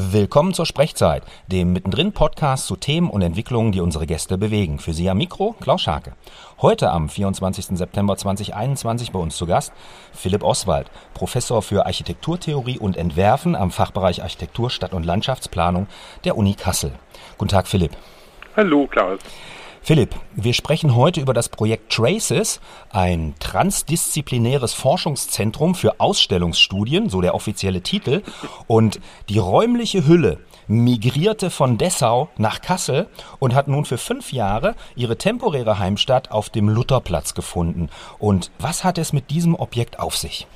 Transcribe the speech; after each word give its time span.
Willkommen 0.00 0.54
zur 0.54 0.64
Sprechzeit, 0.64 1.24
dem 1.48 1.72
mittendrin 1.72 2.12
Podcast 2.12 2.68
zu 2.68 2.76
Themen 2.76 3.10
und 3.10 3.20
Entwicklungen, 3.20 3.72
die 3.72 3.80
unsere 3.80 4.06
Gäste 4.06 4.38
bewegen. 4.38 4.78
Für 4.78 4.92
Sie 4.92 5.10
am 5.10 5.18
Mikro 5.18 5.56
Klaus 5.60 5.80
Scharke. 5.80 6.12
Heute 6.62 6.92
am 6.92 7.08
24. 7.08 7.76
September 7.76 8.16
2021 8.16 9.10
bei 9.10 9.18
uns 9.18 9.36
zu 9.36 9.46
Gast 9.46 9.72
Philipp 10.12 10.44
Oswald, 10.44 10.88
Professor 11.14 11.62
für 11.62 11.84
Architekturtheorie 11.84 12.78
und 12.78 12.96
Entwerfen 12.96 13.56
am 13.56 13.72
Fachbereich 13.72 14.22
Architektur, 14.22 14.70
Stadt- 14.70 14.92
und 14.92 15.02
Landschaftsplanung 15.02 15.88
der 16.22 16.36
Uni 16.36 16.54
Kassel. 16.54 16.92
Guten 17.36 17.50
Tag, 17.50 17.66
Philipp. 17.66 17.96
Hallo, 18.54 18.86
Klaus. 18.86 19.18
Philipp, 19.82 20.14
wir 20.34 20.52
sprechen 20.52 20.94
heute 20.94 21.20
über 21.20 21.32
das 21.32 21.48
Projekt 21.48 21.92
Traces, 21.92 22.60
ein 22.90 23.34
transdisziplinäres 23.40 24.74
Forschungszentrum 24.74 25.74
für 25.74 26.00
Ausstellungsstudien, 26.00 27.08
so 27.08 27.20
der 27.20 27.34
offizielle 27.34 27.80
Titel. 27.80 28.22
Und 28.66 29.00
die 29.28 29.38
räumliche 29.38 30.06
Hülle 30.06 30.38
migrierte 30.66 31.50
von 31.50 31.78
Dessau 31.78 32.28
nach 32.36 32.60
Kassel 32.60 33.08
und 33.38 33.54
hat 33.54 33.68
nun 33.68 33.84
für 33.84 33.98
fünf 33.98 34.32
Jahre 34.32 34.74
ihre 34.94 35.16
temporäre 35.16 35.78
Heimstatt 35.78 36.30
auf 36.30 36.50
dem 36.50 36.68
Lutherplatz 36.68 37.34
gefunden. 37.34 37.88
Und 38.18 38.50
was 38.58 38.84
hat 38.84 38.98
es 38.98 39.12
mit 39.12 39.30
diesem 39.30 39.54
Objekt 39.54 39.98
auf 39.98 40.16
sich? 40.16 40.46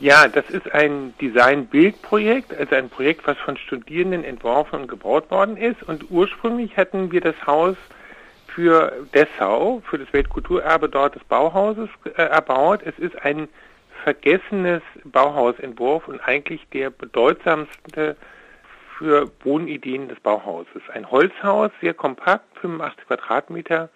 Ja, 0.00 0.28
das 0.28 0.48
ist 0.48 0.72
ein 0.72 1.12
Design-Bild-Projekt, 1.20 2.56
also 2.58 2.74
ein 2.74 2.88
Projekt, 2.88 3.26
was 3.26 3.36
von 3.36 3.58
Studierenden 3.58 4.24
entworfen 4.24 4.80
und 4.80 4.88
gebaut 4.88 5.30
worden 5.30 5.58
ist. 5.58 5.82
Und 5.82 6.10
ursprünglich 6.10 6.78
hatten 6.78 7.12
wir 7.12 7.20
das 7.20 7.34
Haus 7.46 7.76
für 8.54 9.06
Dessau, 9.14 9.82
für 9.88 9.98
das 9.98 10.12
Weltkulturerbe 10.12 10.88
dort 10.88 11.14
des 11.14 11.24
Bauhauses 11.24 11.88
äh, 12.04 12.22
erbaut. 12.22 12.80
Es 12.84 12.98
ist 12.98 13.20
ein 13.24 13.48
vergessenes 14.04 14.82
Bauhausentwurf 15.04 16.08
und 16.08 16.20
eigentlich 16.20 16.66
der 16.72 16.90
bedeutsamste 16.90 18.16
für 18.96 19.30
Wohnideen 19.44 20.08
des 20.08 20.20
Bauhauses. 20.20 20.82
Ein 20.92 21.10
Holzhaus, 21.10 21.70
sehr 21.80 21.94
kompakt, 21.94 22.58
85 22.58 23.06
Quadratmeter. 23.06 23.88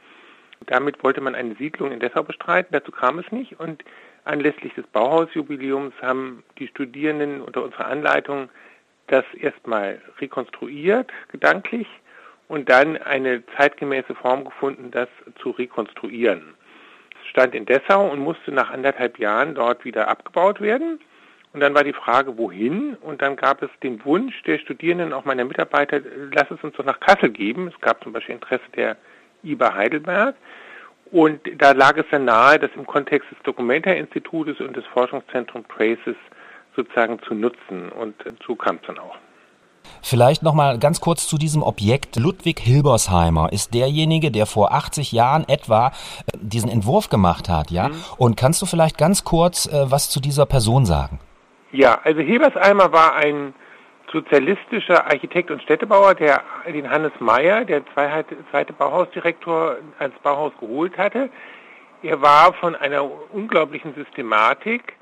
Damit 0.67 1.03
wollte 1.05 1.21
man 1.21 1.35
eine 1.35 1.55
Siedlung 1.57 1.93
in 1.93 2.01
Dessau 2.01 2.23
bestreiten. 2.23 2.73
Dazu 2.73 2.91
kam 2.91 3.19
es 3.19 3.31
nicht. 3.31 3.61
Und 3.61 3.85
anlässlich 4.25 4.73
des 4.75 4.87
Bauhausjubiläums 4.87 5.95
haben 6.01 6.43
die 6.59 6.69
Studierenden 6.69 7.43
unter 7.43 7.63
unserer 7.63 7.87
Anleitung 7.87 8.49
das 9.09 9.25
erstmal 9.35 10.01
rekonstruiert, 10.19 11.13
gedanklich, 11.29 11.87
und 12.49 12.69
dann 12.69 12.97
eine 12.97 13.43
zeitgemäße 13.57 14.15
Form 14.15 14.45
gefunden, 14.45 14.91
das 14.91 15.09
zu 15.41 15.51
rekonstruieren. 15.51 16.55
Es 17.23 17.29
stand 17.31 17.55
in 17.55 17.67
Dessau 17.67 18.11
und 18.11 18.21
musste 18.21 18.53
nach 18.53 18.71
anderthalb 18.71 19.19
Jahren 19.19 19.55
dort 19.55 19.85
wieder 19.85 20.09
abgebaut 20.09 20.61
werden. 20.61 21.01
Und 21.53 21.61
dann 21.61 21.75
war 21.75 21.85
die 21.85 21.93
Frage, 21.93 22.37
wohin? 22.37 22.97
Und 22.97 23.23
dann 23.23 23.37
gab 23.37 23.63
es 23.63 23.71
den 23.83 24.05
Wunsch 24.05 24.43
der 24.43 24.59
Studierenden, 24.59 25.13
auch 25.13 25.25
meiner 25.25 25.45
Mitarbeiter, 25.45 26.01
lass 26.33 26.51
es 26.51 26.63
uns 26.63 26.75
doch 26.77 26.85
nach 26.85 26.99
Kassel 26.99 27.31
geben. 27.31 27.69
Es 27.69 27.81
gab 27.81 28.03
zum 28.03 28.13
Beispiel 28.13 28.35
Interesse 28.35 28.65
der 28.75 28.97
IBA 29.45 29.75
Heidelberg. 29.75 30.35
Und 31.13 31.41
da 31.59 31.71
lag 31.71 31.97
es 31.97 32.07
dann 32.11 32.25
nahe, 32.25 32.59
das 32.59 32.71
im 32.75 32.87
Kontext 32.87 33.31
des 33.31 33.39
Documenta-Institutes 33.45 34.61
und 34.61 34.77
des 34.77 34.85
Forschungszentrums 34.87 35.69
Traces 35.69 36.17
sozusagen 36.75 37.23
zu 37.23 37.35
nutzen. 37.35 37.89
Und 37.91 38.17
so 38.45 38.57
kam 38.57 38.77
es 38.77 38.83
dann 38.89 38.99
auch. 38.99 39.17
Vielleicht 40.07 40.43
noch 40.43 40.53
mal 40.53 40.79
ganz 40.79 41.01
kurz 41.01 41.27
zu 41.27 41.39
diesem 41.39 41.63
Objekt. 41.63 42.17
Ludwig 42.17 42.61
Hilbersheimer 42.61 43.51
ist 43.51 43.73
derjenige, 43.73 44.31
der 44.31 44.45
vor 44.45 44.75
80 44.75 45.13
Jahren 45.13 45.49
etwa 45.49 45.89
äh, 45.89 45.93
diesen 46.35 46.69
Entwurf 46.69 47.09
gemacht 47.09 47.49
hat, 47.49 47.71
ja? 47.71 47.89
Mhm. 47.89 48.05
Und 48.19 48.37
kannst 48.37 48.61
du 48.61 48.67
vielleicht 48.67 48.99
ganz 48.99 49.25
kurz 49.25 49.65
äh, 49.65 49.91
was 49.91 50.11
zu 50.11 50.21
dieser 50.21 50.45
Person 50.45 50.85
sagen? 50.85 51.21
Ja, 51.73 51.99
also 52.05 52.21
Hilbersheimer 52.21 52.93
war 52.93 53.15
ein 53.17 53.55
sozialistischer 54.13 55.07
Architekt 55.07 55.51
und 55.51 55.63
Städtebauer, 55.63 56.15
der 56.15 56.43
den 56.67 56.91
Hannes 56.91 57.13
Meyer, 57.19 57.65
der 57.65 57.83
zweite 57.95 58.73
Bauhausdirektor, 58.75 59.77
als 59.99 60.13
Bauhaus 60.23 60.53
geholt 60.61 60.99
hatte. 60.99 61.31
Er 62.03 62.21
war 62.21 62.53
von 62.53 62.77
einer 62.77 63.11
unglaublichen 63.33 63.95
Systematik 63.95 64.93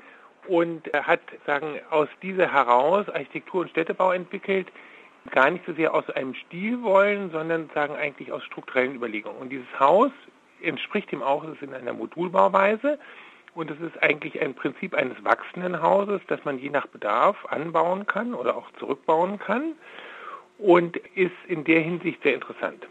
und 0.47 0.89
hat 0.93 1.19
sagen 1.45 1.79
aus 1.89 2.07
dieser 2.21 2.51
heraus 2.51 3.09
Architektur 3.09 3.61
und 3.61 3.69
Städtebau 3.69 4.13
entwickelt, 4.13 4.67
gar 5.31 5.49
nicht 5.49 5.65
so 5.65 5.73
sehr 5.73 5.93
aus 5.93 6.09
einem 6.09 6.33
Stil 6.35 6.81
wollen, 6.83 7.31
sondern 7.31 7.69
sagen 7.73 7.95
eigentlich 7.95 8.31
aus 8.31 8.43
strukturellen 8.43 8.95
Überlegungen. 8.95 9.37
Und 9.37 9.49
dieses 9.49 9.67
Haus 9.79 10.11
entspricht 10.61 11.11
dem 11.11 11.21
auch, 11.21 11.43
es 11.43 11.53
ist 11.53 11.63
in 11.63 11.73
einer 11.73 11.93
Modulbauweise 11.93 12.99
und 13.55 13.69
es 13.69 13.79
ist 13.79 14.01
eigentlich 14.01 14.41
ein 14.41 14.53
Prinzip 14.53 14.95
eines 14.95 15.21
wachsenden 15.23 15.81
Hauses, 15.81 16.21
das 16.27 16.43
man 16.45 16.57
je 16.57 16.69
nach 16.69 16.87
Bedarf 16.87 17.45
anbauen 17.45 18.05
kann 18.05 18.33
oder 18.33 18.55
auch 18.57 18.71
zurückbauen 18.79 19.39
kann 19.39 19.73
und 20.57 20.97
ist 21.15 21.31
in 21.47 21.63
der 21.63 21.81
Hinsicht 21.81 22.21
sehr 22.23 22.35
interessant. 22.35 22.87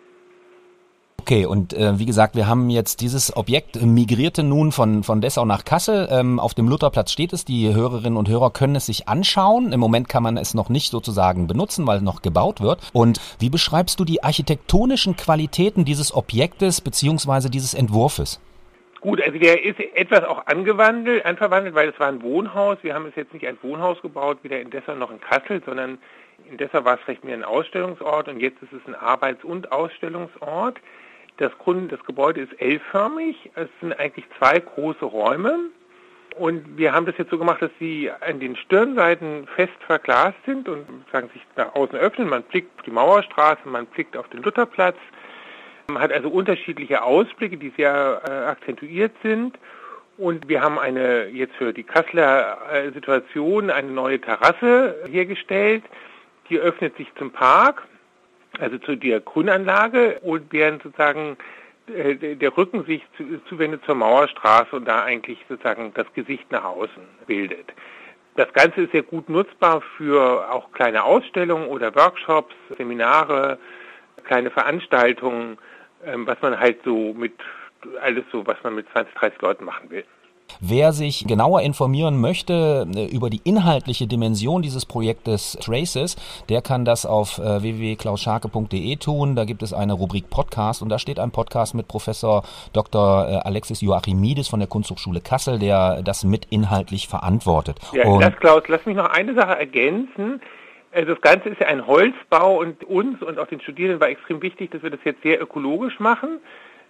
Okay, 1.23 1.47
und 1.47 1.73
äh, 1.73 2.01
wie 2.01 2.05
gesagt, 2.05 2.35
wir 2.35 2.49
haben 2.49 2.69
jetzt 2.69 3.01
dieses 3.01 3.37
Objekt 3.37 3.81
migrierte 3.81 4.43
nun 4.43 4.73
von, 4.73 5.05
von 5.05 5.21
Dessau 5.21 5.45
nach 5.45 5.65
Kassel. 5.65 6.09
Ähm, 6.11 6.41
auf 6.41 6.53
dem 6.53 6.67
Lutherplatz 6.67 7.13
steht 7.13 7.33
es. 7.33 7.45
Die 7.45 7.73
Hörerinnen 7.73 8.17
und 8.17 8.29
Hörer 8.29 8.51
können 8.51 8.75
es 8.75 8.87
sich 8.87 9.09
anschauen. 9.09 9.73
Im 9.73 9.79
Moment 9.79 10.09
kann 10.09 10.25
man 10.25 10.37
es 10.37 10.53
noch 10.53 10.69
nicht 10.69 10.91
sozusagen 10.91 11.47
benutzen, 11.47 11.87
weil 11.87 12.01
noch 12.01 12.23
gebaut 12.23 12.61
wird. 12.61 12.91
Und 12.93 13.21
wie 13.39 13.51
beschreibst 13.51 14.01
du 14.01 14.05
die 14.05 14.25
architektonischen 14.25 15.15
Qualitäten 15.15 15.85
dieses 15.85 16.13
Objektes 16.13 16.81
beziehungsweise 16.81 17.51
dieses 17.51 17.73
Entwurfes? 17.73 18.41
Gut, 19.01 19.23
also 19.23 19.39
der 19.39 19.65
ist 19.65 19.79
etwas 19.79 20.25
auch 20.25 20.45
angewandelt, 20.47 21.25
anverwandelt, 21.25 21.77
weil 21.77 21.91
es 21.91 22.01
war 22.01 22.09
ein 22.09 22.21
Wohnhaus. 22.23 22.79
Wir 22.83 22.95
haben 22.95 23.07
es 23.07 23.15
jetzt 23.15 23.33
nicht 23.33 23.47
als 23.47 23.63
Wohnhaus 23.63 24.03
gebaut, 24.03 24.39
weder 24.43 24.61
in 24.61 24.71
Dessau 24.71 24.97
noch 24.97 25.13
in 25.13 25.21
Kassel, 25.21 25.63
sondern 25.65 25.99
in 26.51 26.57
Dessau 26.57 26.85
war 26.85 26.97
es 26.97 27.01
vielleicht 27.05 27.23
mehr 27.23 27.37
ein 27.37 27.45
Ausstellungsort 27.45 28.27
und 28.27 28.41
jetzt 28.41 28.61
ist 28.61 28.73
es 28.73 28.81
ein 28.89 28.97
Arbeits- 28.97 29.45
und 29.45 29.71
Ausstellungsort. 29.71 30.81
Das, 31.43 31.59
Grund, 31.59 31.91
das 31.91 31.99
Gebäude 32.05 32.41
ist 32.41 32.53
L-förmig. 32.61 33.51
Es 33.57 33.69
sind 33.81 33.99
eigentlich 33.99 34.25
zwei 34.39 34.61
große 34.61 35.05
Räume. 35.05 35.59
Und 36.37 36.79
wir 36.79 36.93
haben 36.93 37.05
das 37.05 37.19
jetzt 37.19 37.33
so 37.33 37.39
gemacht, 37.39 37.61
dass 37.61 37.73
sie 37.81 38.13
an 38.21 38.39
den 38.39 38.55
Stirnseiten 38.55 39.49
fest 39.57 39.73
verglast 39.85 40.37
sind 40.47 40.69
und 40.69 40.87
sagen, 41.11 41.29
sich 41.33 41.43
nach 41.57 41.75
außen 41.75 41.99
öffnen. 41.99 42.29
Man 42.29 42.45
blickt 42.45 42.71
auf 42.79 42.85
die 42.85 42.93
Mauerstraße, 42.93 43.63
man 43.65 43.87
blickt 43.87 44.17
auf 44.17 44.29
den 44.29 44.41
Lutherplatz. 44.43 44.97
Man 45.89 46.01
hat 46.01 46.13
also 46.13 46.29
unterschiedliche 46.29 47.03
Ausblicke, 47.03 47.57
die 47.57 47.73
sehr 47.77 48.23
äh, 48.25 48.31
akzentuiert 48.31 49.13
sind. 49.25 49.59
Und 50.19 50.49
wir 50.49 50.63
haben 50.63 50.79
eine 50.79 51.27
jetzt 51.27 51.57
für 51.57 51.73
die 51.73 51.83
Kasseler 51.83 52.59
äh, 52.73 52.93
Situation 52.93 53.69
eine 53.69 53.91
neue 53.91 54.21
Terrasse 54.21 54.95
hergestellt. 55.11 55.83
Die 56.51 56.59
öffnet 56.61 56.97
sich 56.97 57.13
zum 57.19 57.33
Park 57.33 57.83
also 58.59 58.79
zu 58.79 58.97
der 58.97 59.21
Grünanlage 59.21 60.21
und 60.21 60.53
während 60.53 60.83
sozusagen 60.83 61.37
äh, 61.87 62.37
der 62.37 62.57
Rücken 62.57 62.85
sich 62.85 63.03
zuwendet 63.49 63.85
zur 63.85 63.95
Mauerstraße 63.95 64.77
und 64.77 64.87
da 64.87 65.03
eigentlich 65.03 65.39
sozusagen 65.49 65.93
das 65.95 66.07
Gesicht 66.15 66.51
nach 66.51 66.65
außen 66.65 67.03
bildet. 67.27 67.73
Das 68.37 68.53
Ganze 68.55 68.83
ist 68.83 68.93
sehr 68.93 69.03
gut 69.03 69.29
nutzbar 69.29 69.83
für 69.97 70.51
auch 70.51 70.73
kleine 70.73 71.05
Ausstellungen 71.05 71.67
oder 71.67 71.95
Workshops, 71.95 72.55
Seminare, 72.79 73.59
kleine 74.25 74.51
Veranstaltungen, 74.51 75.59
ähm, 76.05 76.27
was 76.27 76.41
man 76.41 76.59
halt 76.59 76.79
so 76.85 77.13
mit 77.13 77.35
alles 78.01 78.25
so, 78.31 78.47
was 78.47 78.57
man 78.63 78.77
mit 78.77 78.89
20, 78.93 79.15
30 79.15 79.43
Leuten 79.43 79.65
machen 79.65 79.91
will. 79.91 80.05
Wer 80.61 80.93
sich 80.93 81.27
genauer 81.27 81.63
informieren 81.63 82.21
möchte 82.21 82.87
äh, 82.95 83.07
über 83.07 83.31
die 83.31 83.41
inhaltliche 83.45 84.07
Dimension 84.07 84.63
dieses 84.63 84.87
Projektes 84.87 85.59
Traces, 85.61 86.17
der 86.49 86.63
kann 86.63 86.85
das 86.85 87.07
auf 87.07 87.39
äh, 87.39 87.63
www.klausscharke.de 87.63 88.97
tun. 88.97 89.37
Da 89.37 89.45
gibt 89.45 89.63
es 89.63 89.73
eine 89.73 89.93
Rubrik 89.93 90.31
Podcast 90.31 90.83
und 90.83 90.89
da 90.89 90.99
steht 90.99 91.19
ein 91.19 91.31
Podcast 91.31 91.75
mit 91.75 91.89
Professor 91.89 92.43
Dr. 92.73 93.29
Äh, 93.29 93.35
Alexis 93.37 93.81
Joachimidis 93.81 94.49
von 94.49 94.61
der 94.61 94.69
Kunsthochschule 94.69 95.21
Kassel, 95.21 95.59
der 95.59 96.03
das 96.03 96.25
mit 96.25 96.47
inhaltlich 96.51 97.09
verantwortet. 97.09 97.79
Ja, 97.93 98.07
und 98.07 98.21
lass, 98.21 98.37
Klaus, 98.37 98.63
lass 98.69 98.85
mich 98.87 98.97
noch 98.97 99.11
eine 99.11 99.35
Sache 99.35 99.59
ergänzen. 99.59 100.41
Also 100.93 101.15
das 101.15 101.23
Ganze 101.23 101.49
ist 101.49 101.61
ja 101.61 101.69
ein 101.69 101.87
Holzbau 101.87 102.59
und 102.59 102.85
uns 102.85 103.23
und 103.23 103.39
auch 103.39 103.47
den 103.47 103.61
Studierenden 103.61 104.01
war 104.01 104.09
extrem 104.09 104.43
wichtig, 104.43 104.71
dass 104.73 104.83
wir 104.83 104.91
das 104.91 105.01
jetzt 105.05 105.23
sehr 105.23 105.41
ökologisch 105.41 105.99
machen. 106.01 106.39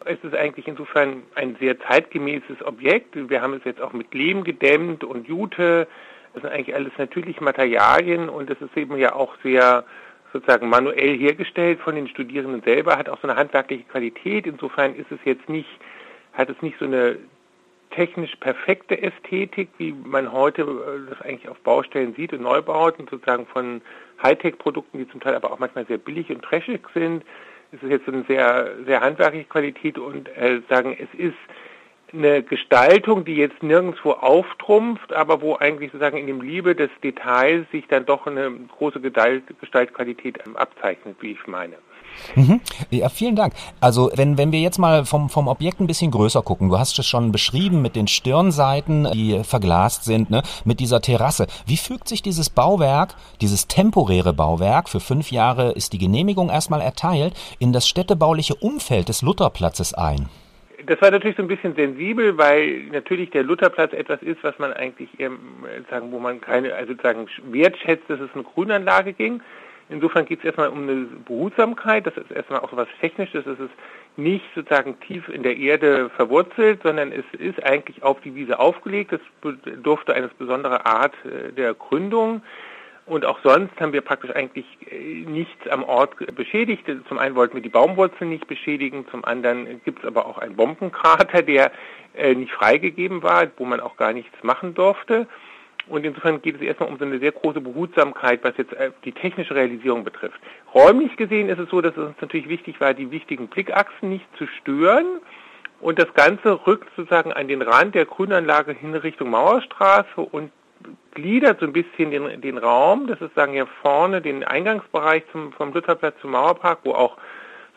Es 0.04 0.18
ist 0.22 0.34
eigentlich 0.34 0.66
insofern 0.66 1.22
ein 1.34 1.56
sehr 1.60 1.78
zeitgemäßes 1.80 2.64
Objekt. 2.64 3.14
Wir 3.14 3.40
haben 3.40 3.54
es 3.54 3.64
jetzt 3.64 3.80
auch 3.80 3.92
mit 3.92 4.12
Lehm 4.14 4.44
gedämmt 4.44 5.04
und 5.04 5.28
Jute. 5.28 5.86
Das 6.34 6.42
sind 6.42 6.52
eigentlich 6.52 6.74
alles 6.74 6.92
natürliche 6.98 7.44
Materialien 7.44 8.28
und 8.28 8.50
es 8.50 8.60
ist 8.60 8.76
eben 8.76 8.96
ja 8.96 9.14
auch 9.14 9.34
sehr 9.42 9.84
sozusagen 10.32 10.68
manuell 10.68 11.16
hergestellt 11.18 11.80
von 11.80 11.94
den 11.94 12.08
Studierenden 12.08 12.62
selber, 12.62 12.96
hat 12.96 13.08
auch 13.08 13.20
so 13.20 13.28
eine 13.28 13.36
handwerkliche 13.36 13.84
Qualität. 13.84 14.46
Insofern 14.46 14.94
ist 14.94 15.12
es 15.12 15.18
jetzt 15.24 15.48
nicht, 15.48 15.68
hat 16.32 16.48
es 16.48 16.60
nicht 16.62 16.78
so 16.78 16.86
eine 16.86 17.18
technisch 17.90 18.34
perfekte 18.36 19.00
Ästhetik, 19.02 19.68
wie 19.76 19.92
man 19.92 20.32
heute 20.32 20.62
äh, 20.62 21.10
das 21.10 21.20
eigentlich 21.20 21.48
auf 21.48 21.58
Baustellen 21.60 22.14
sieht 22.14 22.32
und 22.32 22.42
Neubauten, 22.42 23.06
sozusagen 23.10 23.46
von 23.46 23.82
Hightech-Produkten, 24.22 24.98
die 24.98 25.08
zum 25.08 25.20
Teil 25.20 25.34
aber 25.34 25.52
auch 25.52 25.58
manchmal 25.58 25.86
sehr 25.86 25.98
billig 25.98 26.30
und 26.30 26.42
trashig 26.42 26.80
sind, 26.94 27.24
es 27.72 27.82
ist 27.82 27.90
jetzt 27.90 28.08
eine 28.08 28.24
sehr, 28.28 28.70
sehr 28.86 29.00
handwerkliche 29.00 29.46
Qualität 29.46 29.98
und 29.98 30.28
äh, 30.36 30.60
sagen, 30.68 30.96
es 30.98 31.18
ist 31.18 31.36
eine 32.12 32.42
Gestaltung, 32.42 33.24
die 33.24 33.36
jetzt 33.36 33.62
nirgendwo 33.62 34.12
auftrumpft, 34.12 35.12
aber 35.14 35.40
wo 35.40 35.56
eigentlich 35.56 35.90
sozusagen 35.90 36.18
in 36.18 36.26
dem 36.26 36.42
Liebe 36.42 36.74
des 36.74 36.90
Details 37.02 37.66
sich 37.72 37.86
dann 37.88 38.04
doch 38.04 38.26
eine 38.26 38.50
große 38.76 39.00
Gestaltqualität 39.00 40.38
abzeichnet, 40.54 41.16
wie 41.20 41.32
ich 41.32 41.46
meine. 41.46 41.76
Mhm. 42.34 42.60
Ja, 42.90 43.08
vielen 43.08 43.36
Dank. 43.36 43.54
Also 43.80 44.10
wenn, 44.14 44.38
wenn 44.38 44.52
wir 44.52 44.60
jetzt 44.60 44.78
mal 44.78 45.04
vom, 45.04 45.28
vom 45.28 45.48
Objekt 45.48 45.80
ein 45.80 45.86
bisschen 45.86 46.10
größer 46.10 46.42
gucken, 46.42 46.68
du 46.68 46.78
hast 46.78 46.98
es 46.98 47.06
schon 47.06 47.32
beschrieben 47.32 47.82
mit 47.82 47.96
den 47.96 48.08
Stirnseiten, 48.08 49.08
die 49.12 49.42
verglast 49.44 50.04
sind, 50.04 50.30
ne, 50.30 50.42
mit 50.64 50.80
dieser 50.80 51.00
Terrasse. 51.00 51.46
Wie 51.66 51.76
fügt 51.76 52.08
sich 52.08 52.22
dieses 52.22 52.50
Bauwerk, 52.50 53.14
dieses 53.40 53.68
temporäre 53.68 54.32
Bauwerk, 54.32 54.88
für 54.88 55.00
fünf 55.00 55.30
Jahre 55.30 55.72
ist 55.72 55.92
die 55.92 55.98
Genehmigung 55.98 56.50
erstmal 56.50 56.80
erteilt, 56.80 57.34
in 57.58 57.72
das 57.72 57.88
städtebauliche 57.88 58.54
Umfeld 58.54 59.08
des 59.08 59.22
Lutherplatzes 59.22 59.94
ein? 59.94 60.28
das 60.86 61.00
war 61.00 61.10
natürlich 61.10 61.36
so 61.36 61.42
ein 61.42 61.48
bisschen 61.48 61.74
sensibel, 61.74 62.36
weil 62.38 62.84
natürlich 62.92 63.30
der 63.30 63.42
Lutherplatz 63.42 63.92
etwas 63.92 64.22
ist, 64.22 64.42
was 64.42 64.58
man 64.58 64.72
eigentlich 64.72 65.08
eher, 65.18 65.30
sagen, 65.90 66.10
wo 66.10 66.18
man 66.18 66.40
keine, 66.40 66.74
also 66.74 66.94
sagen, 67.02 67.26
wertschätzt, 67.44 68.08
dass 68.08 68.20
es 68.20 68.30
eine 68.34 68.42
Grünanlage 68.42 69.12
ging. 69.12 69.42
Insofern 69.92 70.24
geht 70.24 70.38
es 70.40 70.44
erstmal 70.46 70.68
um 70.68 70.82
eine 70.82 71.06
Behutsamkeit, 71.26 72.06
das 72.06 72.16
ist 72.16 72.30
erstmal 72.30 72.60
auch 72.60 72.70
so 72.70 72.76
was 72.76 72.88
Technisches, 73.00 73.46
es 73.46 73.58
ist 73.58 73.70
nicht 74.16 74.44
sozusagen 74.54 74.98
tief 75.00 75.28
in 75.28 75.42
der 75.42 75.56
Erde 75.56 76.10
verwurzelt, 76.10 76.80
sondern 76.82 77.12
es 77.12 77.24
ist 77.38 77.62
eigentlich 77.64 78.02
auf 78.02 78.20
die 78.22 78.34
Wiese 78.34 78.58
aufgelegt, 78.58 79.12
es 79.12 79.20
bedurfte 79.40 80.14
eine 80.14 80.28
besondere 80.28 80.86
Art 80.86 81.14
äh, 81.24 81.52
der 81.52 81.74
Gründung. 81.74 82.42
Und 83.04 83.24
auch 83.26 83.40
sonst 83.42 83.78
haben 83.80 83.92
wir 83.92 84.00
praktisch 84.00 84.30
eigentlich 84.30 84.66
äh, 84.90 85.24
nichts 85.26 85.68
am 85.68 85.82
Ort 85.82 86.14
beschädigt. 86.34 86.84
Zum 87.08 87.18
einen 87.18 87.34
wollten 87.34 87.54
wir 87.54 87.62
die 87.62 87.68
Baumwurzeln 87.68 88.30
nicht 88.30 88.46
beschädigen, 88.46 89.06
zum 89.10 89.24
anderen 89.24 89.82
gibt 89.84 90.00
es 90.00 90.04
aber 90.06 90.26
auch 90.26 90.38
einen 90.38 90.56
Bombenkrater, 90.56 91.42
der 91.42 91.72
äh, 92.14 92.34
nicht 92.34 92.52
freigegeben 92.52 93.22
war, 93.22 93.46
wo 93.56 93.64
man 93.64 93.80
auch 93.80 93.96
gar 93.96 94.12
nichts 94.12 94.42
machen 94.42 94.74
durfte. 94.74 95.26
Und 95.88 96.04
insofern 96.04 96.40
geht 96.40 96.56
es 96.56 96.62
erstmal 96.62 96.88
um 96.88 96.98
so 96.98 97.04
eine 97.04 97.18
sehr 97.18 97.32
große 97.32 97.60
Behutsamkeit, 97.60 98.44
was 98.44 98.56
jetzt 98.56 98.72
äh, 98.74 98.92
die 99.04 99.12
technische 99.12 99.54
Realisierung 99.54 100.04
betrifft. 100.04 100.40
Räumlich 100.74 101.16
gesehen 101.16 101.48
ist 101.48 101.58
es 101.58 101.68
so, 101.70 101.80
dass 101.80 101.96
es 101.96 102.04
uns 102.06 102.20
natürlich 102.20 102.48
wichtig 102.48 102.80
war, 102.80 102.94
die 102.94 103.10
wichtigen 103.10 103.48
Blickachsen 103.48 104.08
nicht 104.08 104.26
zu 104.38 104.46
stören. 104.46 105.06
Und 105.80 105.98
das 105.98 106.14
Ganze 106.14 106.64
rückt 106.66 106.88
sozusagen 106.96 107.32
an 107.32 107.48
den 107.48 107.60
Rand 107.60 107.96
der 107.96 108.06
Grünanlage 108.06 108.72
hin 108.72 108.94
Richtung 108.94 109.30
Mauerstraße 109.30 110.20
und 110.20 110.52
gliedert 111.12 111.60
so 111.60 111.66
ein 111.66 111.72
bisschen 111.72 112.10
den, 112.10 112.40
den 112.40 112.58
Raum, 112.58 113.06
das 113.06 113.20
ist 113.20 113.34
sagen 113.34 113.52
hier 113.52 113.66
vorne 113.82 114.20
den 114.20 114.44
Eingangsbereich 114.44 115.24
zum, 115.32 115.52
vom 115.52 115.72
Lutherplatz 115.72 116.14
zum 116.20 116.32
Mauerpark, 116.32 116.80
wo 116.84 116.92
auch 116.92 117.16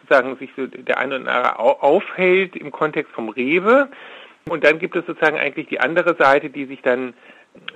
sozusagen 0.01 0.37
sich 0.37 0.51
so 0.55 0.67
der 0.67 0.99
eine 0.99 1.19
oder 1.19 1.31
andere 1.31 1.59
aufhält 1.59 2.55
im 2.55 2.71
Kontext 2.71 3.11
vom 3.13 3.29
Rewe. 3.29 3.89
Und 4.47 4.63
dann 4.63 4.77
gibt 4.77 4.95
es 4.95 5.05
sozusagen 5.05 5.37
eigentlich 5.37 5.67
die 5.67 5.79
andere 5.79 6.15
Seite, 6.15 6.49
die 6.49 6.65
sich 6.65 6.81
dann 6.81 7.15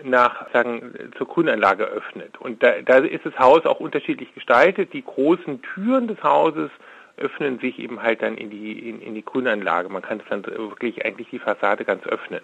nach 0.04 0.52
sagen 0.54 1.12
zur 1.18 1.28
Grünanlage 1.28 1.86
öffnet. 1.86 2.38
Und 2.40 2.64
da, 2.64 2.82
da 2.84 2.98
ist 2.98 3.26
das 3.26 3.38
Haus 3.38 3.66
auch 3.66 3.80
unterschiedlich 3.80 4.34
gestaltet. 4.34 4.94
Die 4.94 5.04
großen 5.04 5.62
Türen 5.62 6.08
des 6.08 6.22
Hauses 6.24 6.72
öffnen 7.18 7.60
sich 7.60 7.80
eben 7.80 8.02
halt 8.02 8.22
dann 8.22 8.38
in 8.38 8.50
die 8.50 8.90
in, 8.90 9.02
in 9.02 9.16
die 9.16 9.26
Grünanlage. 9.26 9.90
Man 9.90 10.02
kann 10.02 10.20
es 10.20 10.26
dann 10.30 10.46
wirklich 10.46 11.06
eigentlich 11.06 11.30
die 11.30 11.40
Fassade 11.40 11.86
ganz 11.86 12.06
öffnen. 12.06 12.42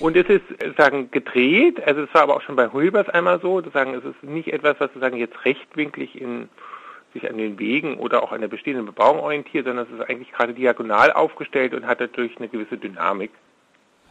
Und 0.00 0.16
es 0.16 0.28
ist 0.28 0.42
sagen 0.76 1.10
gedreht, 1.10 1.86
also 1.86 2.02
es 2.02 2.14
war 2.14 2.22
aber 2.22 2.36
auch 2.36 2.42
schon 2.42 2.56
bei 2.56 2.68
Hulbers 2.68 3.08
einmal 3.10 3.40
so, 3.40 3.62
sagen, 3.70 3.94
es 3.94 4.04
ist 4.04 4.22
nicht 4.22 4.52
etwas, 4.52 4.74
was 4.80 4.88
sozusagen 4.88 5.16
jetzt 5.16 5.44
rechtwinklig 5.44 6.20
in 6.20 6.48
sich 7.12 7.30
an 7.30 7.38
den 7.38 7.58
Wegen 7.60 7.96
oder 7.98 8.22
auch 8.22 8.32
an 8.32 8.40
der 8.40 8.48
bestehenden 8.48 8.86
Bebauung 8.86 9.20
orientiert, 9.20 9.66
sondern 9.66 9.86
es 9.86 10.00
ist 10.00 10.10
eigentlich 10.10 10.32
gerade 10.32 10.52
diagonal 10.52 11.12
aufgestellt 11.12 11.72
und 11.74 11.86
hat 11.86 12.00
dadurch 12.00 12.36
eine 12.38 12.48
gewisse 12.48 12.76
Dynamik. 12.76 13.30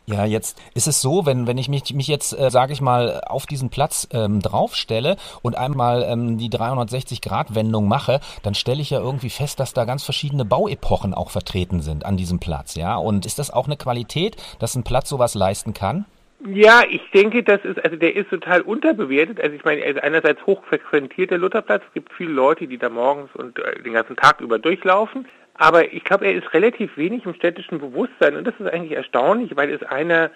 Ja, 0.06 0.26
jetzt 0.26 0.62
ist 0.76 0.88
es 0.88 1.02
so, 1.02 1.26
wenn, 1.26 1.48
wenn 1.48 1.58
ich 1.58 1.70
mich, 1.70 1.94
mich 1.94 2.08
jetzt, 2.08 2.38
äh, 2.38 2.50
sage 2.50 2.74
ich 2.74 2.82
mal, 2.82 3.22
auf 3.26 3.46
diesen 3.46 3.70
Platz 3.70 4.08
ähm, 4.12 4.42
draufstelle 4.42 5.16
und 5.42 5.58
einmal 5.58 6.04
ähm, 6.04 6.38
die 6.38 6.50
360-Grad-Wendung 6.50 7.88
mache, 7.88 8.20
dann 8.44 8.54
stelle 8.54 8.82
ich 8.82 8.90
ja 8.90 9.00
irgendwie 9.00 9.30
fest, 9.30 9.62
dass 9.62 9.74
da 9.74 9.86
ganz 9.86 10.04
verschiedene 10.04 10.44
Bauepochen 10.44 11.14
auch 11.14 11.30
vertreten 11.30 11.82
sind 11.82 12.06
an 12.06 12.18
diesem 12.18 12.40
Platz, 12.40 12.76
ja. 12.76 12.98
Und 12.98 13.26
ist 13.26 13.40
das 13.40 13.50
auch 13.50 13.68
eine 13.68 13.78
Qualität, 13.78 14.36
dass 14.60 14.76
ein 14.76 14.84
Platz 14.84 15.08
sowas 15.08 15.36
leisten 15.36 15.74
kann? 15.74 16.06
Ja, 16.46 16.84
ich 16.90 17.02
denke, 17.14 17.42
das 17.42 17.64
ist, 17.64 17.84
also 17.84 17.96
der 17.96 18.18
ist 18.18 18.30
total 18.30 18.62
unterbewertet. 18.62 19.40
Also 19.40 19.56
ich 19.56 19.64
meine, 19.64 19.82
ist 19.86 20.04
einerseits 20.04 20.46
hochfrequentiert, 20.46 21.32
der 21.32 21.38
Lutherplatz. 21.38 21.84
Es 21.88 21.94
gibt 21.94 22.12
viele 22.12 22.34
Leute, 22.34 22.68
die 22.68 22.78
da 22.78 22.90
morgens 22.90 23.30
und 23.36 23.58
äh, 23.60 23.82
den 23.82 23.94
ganzen 23.94 24.18
Tag 24.18 24.42
über 24.42 24.60
durchlaufen. 24.60 25.26
Aber 25.56 25.94
ich 25.94 26.04
glaube, 26.04 26.26
er 26.26 26.34
ist 26.34 26.54
relativ 26.54 26.98
wenig 26.98 27.26
im 27.26 27.36
städtischen 27.36 27.80
Bewusstsein 27.80 28.36
und 28.36 28.46
das 28.46 28.56
ist 28.60 28.68
eigentlich 28.68 28.98
erstaunlich, 28.98 29.56
weil 29.56 29.70
es 29.70 29.84
einer 29.84 30.32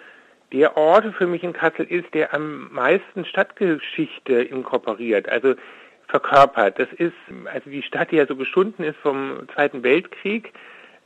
der 0.52 0.76
Orte 0.76 1.12
für 1.12 1.26
mich 1.26 1.42
in 1.42 1.52
Kassel 1.52 1.84
ist, 1.86 2.14
der 2.14 2.32
am 2.32 2.72
meisten 2.72 3.24
Stadtgeschichte 3.24 4.42
inkorporiert, 4.42 5.28
also 5.28 5.54
verkörpert. 6.06 6.78
Das 6.78 6.88
ist, 6.96 7.12
also 7.52 7.68
die 7.68 7.82
Stadt, 7.82 8.10
die 8.10 8.16
ja 8.16 8.26
so 8.26 8.36
geschunden 8.36 8.82
ist 8.82 8.96
vom 8.98 9.46
Zweiten 9.54 9.82
Weltkrieg, 9.82 10.52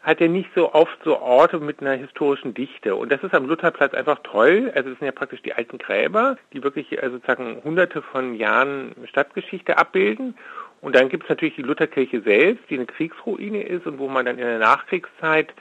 hat 0.02 0.20
er 0.20 0.28
nicht 0.28 0.50
so 0.54 0.72
oft 0.74 0.98
so 1.04 1.20
Orte 1.20 1.58
mit 1.58 1.80
einer 1.80 1.94
historischen 1.94 2.54
Dichte. 2.54 2.96
Und 2.96 3.12
das 3.12 3.22
ist 3.22 3.34
am 3.34 3.46
Lutherplatz 3.46 3.94
einfach 3.94 4.18
toll. 4.24 4.72
Also 4.74 4.90
es 4.90 4.98
sind 4.98 5.06
ja 5.06 5.12
praktisch 5.12 5.42
die 5.42 5.54
alten 5.54 5.78
Gräber, 5.78 6.36
die 6.52 6.62
wirklich 6.62 7.00
also 7.02 7.16
sozusagen 7.16 7.60
hunderte 7.62 8.02
von 8.02 8.34
Jahren 8.34 8.94
Stadtgeschichte 9.04 9.78
abbilden. 9.78 10.34
Und 10.82 10.96
dann 10.96 11.08
gibt 11.08 11.22
es 11.22 11.28
natürlich 11.30 11.54
die 11.54 11.62
Lutherkirche 11.62 12.20
selbst, 12.20 12.64
die 12.68 12.74
eine 12.74 12.86
Kriegsruine 12.86 13.62
ist 13.62 13.86
und 13.86 13.98
wo 13.98 14.08
man 14.08 14.26
dann 14.26 14.36
in 14.38 14.44
der 14.44 14.58
Nachkriegszeit 14.58 15.54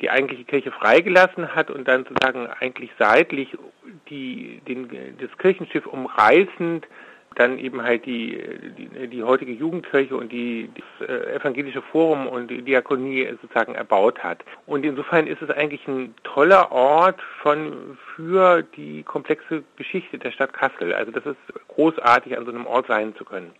die 0.00 0.08
eigentliche 0.08 0.44
Kirche 0.44 0.70
freigelassen 0.70 1.54
hat 1.54 1.70
und 1.70 1.88
dann 1.88 2.04
sozusagen 2.04 2.46
eigentlich 2.60 2.90
seitlich 2.98 3.56
die, 4.08 4.60
den, 4.68 4.88
das 5.18 5.36
Kirchenschiff 5.38 5.86
umreißend 5.86 6.86
dann 7.34 7.58
eben 7.58 7.82
halt 7.82 8.06
die, 8.06 8.42
die, 8.78 9.08
die 9.08 9.22
heutige 9.22 9.52
Jugendkirche 9.52 10.16
und 10.16 10.32
die, 10.32 10.70
das 10.74 11.08
äh, 11.08 11.34
evangelische 11.34 11.82
Forum 11.82 12.26
und 12.26 12.48
die 12.48 12.62
Diakonie 12.62 13.28
sozusagen 13.42 13.74
erbaut 13.74 14.20
hat. 14.20 14.42
Und 14.66 14.86
insofern 14.86 15.26
ist 15.26 15.42
es 15.42 15.50
eigentlich 15.50 15.86
ein 15.86 16.14
toller 16.24 16.72
Ort 16.72 17.20
von, 17.42 17.98
für 18.14 18.62
die 18.62 19.02
komplexe 19.02 19.64
Geschichte 19.76 20.18
der 20.18 20.30
Stadt 20.30 20.54
Kassel. 20.54 20.94
Also 20.94 21.12
das 21.12 21.26
ist 21.26 21.36
großartig, 21.68 22.38
an 22.38 22.46
so 22.46 22.52
einem 22.52 22.66
Ort 22.66 22.86
sein 22.86 23.14
zu 23.16 23.24
können. 23.26 23.52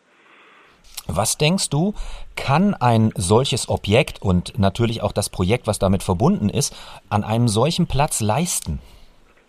Was 1.08 1.38
denkst 1.38 1.70
du, 1.70 1.94
kann 2.34 2.74
ein 2.74 3.12
solches 3.14 3.68
Objekt 3.68 4.20
und 4.20 4.58
natürlich 4.58 5.02
auch 5.02 5.12
das 5.12 5.30
Projekt, 5.30 5.66
was 5.66 5.78
damit 5.78 6.02
verbunden 6.02 6.48
ist, 6.48 6.74
an 7.08 7.22
einem 7.22 7.48
solchen 7.48 7.86
Platz 7.86 8.20
leisten? 8.20 8.80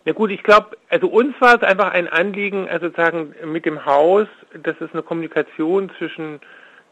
Na 0.05 0.13
gut, 0.13 0.31
ich 0.31 0.43
glaube, 0.43 0.77
also 0.89 1.07
uns 1.07 1.35
war 1.41 1.55
es 1.55 1.63
einfach 1.63 1.91
ein 1.91 2.07
Anliegen, 2.07 2.69
also 2.69 2.87
sozusagen 2.87 3.33
mit 3.45 3.65
dem 3.65 3.85
Haus, 3.85 4.27
dass 4.63 4.75
es 4.79 4.93
eine 4.93 5.03
Kommunikation 5.03 5.91
zwischen 5.97 6.39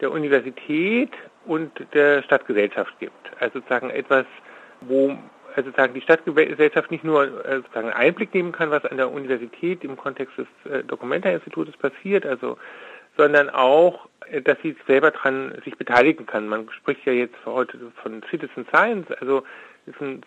der 0.02 0.12
Universität 0.12 1.12
und 1.46 1.72
der 1.94 2.24
Stadtgesellschaft 2.24 3.00
gibt. 3.00 3.32
Also 3.40 3.60
sozusagen 3.60 3.90
etwas, 3.90 4.26
wo 4.82 5.16
also 5.56 5.70
sozusagen 5.70 5.94
die 5.94 6.02
Stadtgesellschaft 6.02 6.92
nicht 6.92 7.06
nur 7.06 7.46
äh, 7.46 7.58
sozusagen 7.58 7.90
Einblick 7.90 8.34
nehmen 8.34 8.52
kann, 8.52 8.72
was 8.72 8.84
an 8.84 8.98
der 8.98 9.10
Universität 9.10 9.86
im 9.86 9.96
Kontext 9.96 10.38
des 10.38 10.48
äh, 10.70 10.84
Documenta-Institutes 10.84 11.78
passiert, 11.78 12.26
also 12.26 12.58
sondern 13.18 13.50
auch, 13.50 14.08
äh, 14.30 14.42
dass 14.42 14.58
sie 14.62 14.76
selber 14.88 15.12
dran 15.12 15.54
sich 15.64 15.78
beteiligen 15.78 16.26
kann. 16.26 16.48
Man 16.48 16.70
spricht 16.72 17.06
ja 17.06 17.14
jetzt 17.14 17.36
heute 17.46 17.78
von 18.02 18.24
Citizen 18.30 18.66
Science, 18.72 19.12
also 19.20 19.44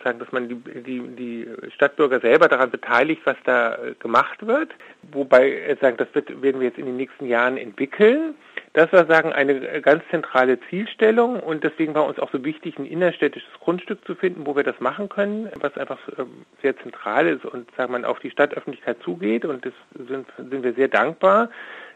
sagen, 0.03 0.19
dass 0.19 0.31
man 0.31 0.47
die, 0.47 0.55
die, 0.55 1.01
die 1.15 1.47
Stadtbürger 1.75 2.19
selber 2.21 2.47
daran 2.47 2.71
beteiligt, 2.71 3.21
was 3.25 3.35
da 3.43 3.75
äh, 3.75 3.93
gemacht 3.99 4.45
wird. 4.45 4.71
Wobei 5.11 5.51
äh, 5.51 5.75
sagen, 5.81 5.97
das 5.97 6.07
wird, 6.13 6.41
werden 6.41 6.61
wir 6.61 6.67
jetzt 6.67 6.79
in 6.79 6.85
den 6.85 6.97
nächsten 6.97 7.25
Jahren 7.25 7.57
entwickeln. 7.57 8.35
Das 8.73 8.91
war 8.93 9.05
sagen 9.07 9.33
eine 9.33 9.81
ganz 9.81 10.03
zentrale 10.11 10.59
Zielstellung 10.69 11.39
und 11.39 11.63
deswegen 11.63 11.95
war 11.95 12.05
uns 12.05 12.19
auch 12.19 12.31
so 12.31 12.45
wichtig, 12.45 12.77
ein 12.77 12.85
innerstädtisches 12.85 13.49
Grundstück 13.59 14.05
zu 14.05 14.15
finden, 14.15 14.45
wo 14.45 14.55
wir 14.55 14.63
das 14.63 14.79
machen 14.79 15.09
können, 15.09 15.49
was 15.59 15.75
einfach 15.75 15.99
ähm, 16.17 16.45
sehr 16.61 16.77
zentral 16.77 17.27
ist 17.27 17.45
und 17.45 17.69
sagen 17.75 17.91
man 17.91 18.05
auf 18.05 18.19
die 18.19 18.29
Stadtöffentlichkeit 18.29 19.01
zugeht 19.03 19.43
und 19.43 19.65
das 19.65 19.73
sind, 20.07 20.27
sind 20.37 20.63
wir 20.63 20.73
sehr 20.73 20.87
dankbar 20.87 21.49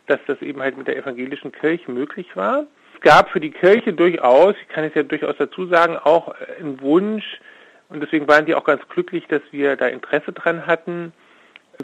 dass 0.07 0.19
das 0.27 0.41
eben 0.41 0.62
halt 0.62 0.77
mit 0.77 0.88
der 0.88 0.98
evangelischen 0.98 1.51
Kirche 1.51 1.91
möglich 1.91 2.36
war. 2.36 2.65
Es 2.95 3.01
gab 3.01 3.29
für 3.29 3.39
die 3.39 3.51
Kirche 3.51 3.93
durchaus, 3.93 4.55
ich 4.62 4.67
kann 4.69 4.83
es 4.83 4.93
ja 4.93 5.03
durchaus 5.03 5.36
dazu 5.38 5.65
sagen, 5.67 5.98
auch 5.98 6.33
einen 6.60 6.79
Wunsch, 6.81 7.39
und 7.89 8.01
deswegen 8.01 8.27
waren 8.27 8.45
die 8.45 8.55
auch 8.55 8.63
ganz 8.63 8.81
glücklich, 8.89 9.25
dass 9.27 9.41
wir 9.51 9.75
da 9.75 9.88
Interesse 9.88 10.31
dran 10.31 10.65
hatten, 10.65 11.13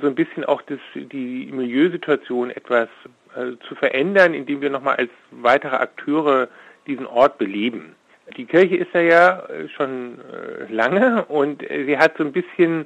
so 0.02 0.08
ein 0.08 0.16
bisschen 0.16 0.44
auch 0.44 0.62
das, 0.64 0.80
die 0.96 1.50
Milieusituation 1.52 2.52
etwas 2.52 2.88
äh, 3.36 3.58
zu 3.68 3.76
verändern, 3.76 4.34
indem 4.34 4.62
wir 4.62 4.70
nochmal 4.70 4.96
als 4.96 5.12
weitere 5.32 5.76
Akteure 5.76 6.48
diesen 6.88 7.06
Ort 7.06 7.38
beleben. 7.38 7.96
Die 8.38 8.46
Kirche 8.46 8.78
ist 8.78 8.94
ja, 8.94 9.02
ja 9.02 9.46
äh, 9.48 9.68
schon 9.70 10.20
äh, 10.20 10.72
lange 10.72 11.26
und 11.26 11.70
äh, 11.70 11.86
sie 11.86 11.98
hat 11.98 12.18
so 12.18 12.24
ein 12.24 12.32
bisschen 12.32 12.86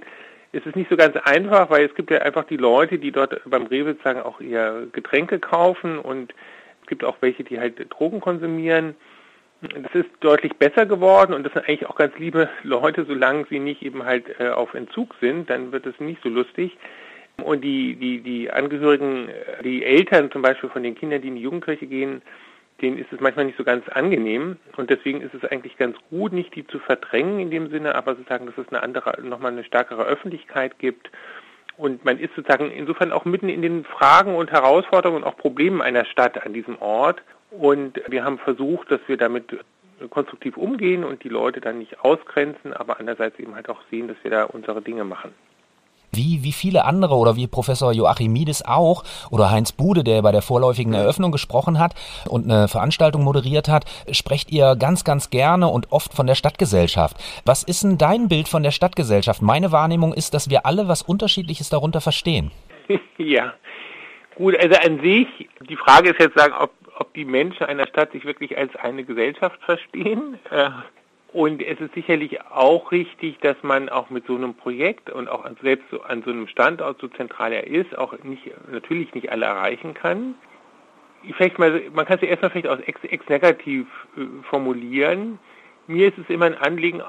ist 0.53 0.67
es 0.67 0.75
nicht 0.75 0.89
so 0.89 0.95
ganz 0.95 1.17
einfach, 1.17 1.69
weil 1.69 1.85
es 1.85 1.95
gibt 1.95 2.11
ja 2.11 2.19
einfach 2.19 2.45
die 2.45 2.57
Leute, 2.57 2.99
die 2.99 3.11
dort 3.11 3.41
beim 3.45 3.65
Rewe 3.65 3.97
sagen 4.03 4.21
auch 4.21 4.39
ihr 4.39 4.87
Getränke 4.91 5.39
kaufen 5.39 5.97
und 5.97 6.33
es 6.81 6.87
gibt 6.87 7.03
auch 7.03 7.17
welche, 7.21 7.43
die 7.43 7.59
halt 7.59 7.91
Drogen 7.91 8.21
konsumieren. 8.21 8.95
Das 9.61 9.95
ist 9.95 10.09
deutlich 10.19 10.53
besser 10.57 10.85
geworden 10.85 11.33
und 11.33 11.43
das 11.43 11.53
sind 11.53 11.67
eigentlich 11.67 11.87
auch 11.87 11.95
ganz 11.95 12.13
liebe 12.19 12.49
Leute, 12.61 13.05
solange 13.05 13.45
sie 13.49 13.59
nicht 13.59 13.81
eben 13.81 14.05
halt 14.05 14.25
äh, 14.39 14.49
auf 14.49 14.73
Entzug 14.73 15.15
sind, 15.21 15.49
dann 15.49 15.71
wird 15.71 15.87
es 15.87 15.99
nicht 15.99 16.21
so 16.21 16.29
lustig. 16.29 16.77
Und 17.41 17.63
die, 17.63 17.95
die, 17.95 18.19
die 18.21 18.51
Angehörigen, 18.51 19.29
die 19.63 19.83
Eltern 19.83 20.29
zum 20.31 20.43
Beispiel 20.43 20.69
von 20.69 20.83
den 20.83 20.93
Kindern, 20.93 21.21
die 21.21 21.29
in 21.29 21.35
die 21.35 21.41
Jugendkirche 21.41 21.87
gehen, 21.87 22.21
denen 22.83 22.97
ist 22.99 23.11
es 23.11 23.19
manchmal 23.19 23.45
nicht 23.45 23.57
so 23.57 23.63
ganz 23.63 23.87
angenehm. 23.89 24.57
Und 24.77 24.89
deswegen 24.89 25.21
ist 25.21 25.33
es 25.33 25.43
eigentlich 25.45 25.77
ganz 25.77 25.97
gut, 26.09 26.33
nicht 26.33 26.53
die 26.53 26.67
zu 26.67 26.79
verdrängen 26.79 27.39
in 27.39 27.49
dem 27.49 27.69
Sinne, 27.71 27.95
aber 27.95 28.15
sozusagen, 28.15 28.45
dass 28.45 28.57
es 28.57 28.67
eine 28.69 28.83
andere, 28.83 29.19
nochmal 29.23 29.53
eine 29.53 29.63
stärkere 29.63 30.03
Öffentlichkeit 30.03 30.77
gibt. 30.77 31.09
Und 31.77 32.05
man 32.05 32.19
ist 32.19 32.35
sozusagen 32.35 32.69
insofern 32.69 33.11
auch 33.11 33.25
mitten 33.25 33.49
in 33.49 33.61
den 33.63 33.85
Fragen 33.85 34.35
und 34.35 34.51
Herausforderungen 34.51 35.23
und 35.23 35.27
auch 35.27 35.37
Problemen 35.37 35.81
einer 35.81 36.05
Stadt 36.05 36.45
an 36.45 36.53
diesem 36.53 36.79
Ort. 36.79 37.23
Und 37.49 37.99
wir 38.07 38.23
haben 38.23 38.37
versucht, 38.37 38.91
dass 38.91 39.01
wir 39.07 39.17
damit 39.17 39.57
konstruktiv 40.09 40.57
umgehen 40.57 41.03
und 41.03 41.23
die 41.23 41.29
Leute 41.29 41.61
dann 41.61 41.79
nicht 41.79 42.01
ausgrenzen, 42.01 42.73
aber 42.73 42.99
andererseits 42.99 43.39
eben 43.39 43.55
halt 43.55 43.69
auch 43.69 43.81
sehen, 43.89 44.07
dass 44.07 44.17
wir 44.23 44.31
da 44.31 44.43
unsere 44.43 44.81
Dinge 44.81 45.05
machen. 45.05 45.33
Wie, 46.13 46.43
wie 46.43 46.51
viele 46.51 46.85
andere 46.85 47.15
oder 47.15 47.35
wie 47.35 47.47
Professor 47.47 47.91
Joachimidis 47.91 48.63
auch 48.63 49.03
oder 49.31 49.51
Heinz 49.51 49.71
Bude, 49.71 50.03
der 50.03 50.21
bei 50.21 50.31
der 50.31 50.41
vorläufigen 50.41 50.93
Eröffnung 50.93 51.31
gesprochen 51.31 51.79
hat 51.79 51.93
und 52.29 52.49
eine 52.49 52.67
Veranstaltung 52.67 53.23
moderiert 53.23 53.67
hat, 53.67 53.85
sprecht 54.11 54.51
ihr 54.51 54.75
ganz, 54.75 55.03
ganz 55.03 55.29
gerne 55.29 55.67
und 55.67 55.91
oft 55.91 56.13
von 56.13 56.27
der 56.27 56.35
Stadtgesellschaft. 56.35 57.17
Was 57.45 57.63
ist 57.63 57.83
denn 57.83 57.97
dein 57.97 58.27
Bild 58.27 58.47
von 58.47 58.63
der 58.63 58.71
Stadtgesellschaft? 58.71 59.41
Meine 59.41 59.71
Wahrnehmung 59.71 60.13
ist, 60.13 60.33
dass 60.33 60.49
wir 60.49 60.65
alle 60.65 60.87
was 60.87 61.01
Unterschiedliches 61.01 61.69
darunter 61.69 62.01
verstehen. 62.01 62.51
ja, 63.17 63.53
gut, 64.35 64.55
also 64.57 64.75
an 64.75 64.99
sich, 65.01 65.27
die 65.69 65.77
Frage 65.77 66.09
ist 66.09 66.19
jetzt 66.19 66.37
sagen, 66.37 66.53
ob 66.59 66.71
ob 66.97 67.13
die 67.13 67.25
Menschen 67.25 67.65
einer 67.65 67.87
Stadt 67.87 68.11
sich 68.11 68.25
wirklich 68.25 68.57
als 68.57 68.75
eine 68.75 69.03
Gesellschaft 69.03 69.59
verstehen. 69.63 70.39
Äh, 70.51 70.69
und 71.33 71.63
es 71.63 71.79
ist 71.81 71.95
sicherlich 71.95 72.41
auch 72.51 72.91
richtig, 72.91 73.39
dass 73.39 73.57
man 73.63 73.89
auch 73.89 74.11
mit 74.11 74.27
so 74.27 74.35
einem 74.35 74.53
Projekt 74.53 75.09
und 75.09 75.27
auch 75.27 75.45
selbst 75.63 75.87
an 76.07 76.21
so 76.23 76.29
einem 76.29 76.47
Standort, 76.47 77.01
so 77.01 77.07
zentral 77.07 77.51
er 77.51 77.65
ist, 77.65 77.97
auch 77.97 78.13
nicht, 78.23 78.51
natürlich 78.71 79.13
nicht 79.15 79.31
alle 79.31 79.45
erreichen 79.45 79.95
kann. 79.95 80.35
Vielleicht 81.35 81.57
mal, 81.57 81.81
man 81.91 82.05
kann 82.05 82.17
es 82.17 82.21
ja 82.21 82.27
erstmal 82.27 82.51
vielleicht 82.51 82.67
aus 82.67 82.79
ex, 82.81 83.03
ex 83.03 83.25
äh, 83.27 83.83
formulieren. 84.43 85.39
Mir 85.87 86.09
ist 86.09 86.19
es 86.19 86.29
immer 86.29 86.45
ein 86.45 86.57
Anliegen, 86.57 87.01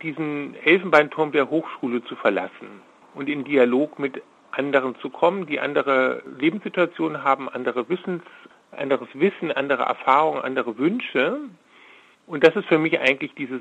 diesen 0.00 0.54
Elfenbeinturm 0.64 1.32
der 1.32 1.50
Hochschule 1.50 2.04
zu 2.04 2.14
verlassen 2.14 2.82
und 3.14 3.28
in 3.28 3.42
Dialog 3.44 3.98
mit 3.98 4.22
anderen 4.52 4.94
zu 5.00 5.10
kommen, 5.10 5.46
die 5.46 5.58
andere 5.58 6.22
Lebenssituationen 6.38 7.24
haben, 7.24 7.48
andere 7.48 7.88
Wissens, 7.88 8.22
anderes 8.70 9.08
Wissen, 9.14 9.50
andere 9.50 9.82
Erfahrungen, 9.82 10.42
andere 10.42 10.78
Wünsche. 10.78 11.38
Und 12.26 12.44
das 12.44 12.54
ist 12.56 12.66
für 12.66 12.78
mich 12.78 12.98
eigentlich 13.00 13.34
dieses, 13.34 13.60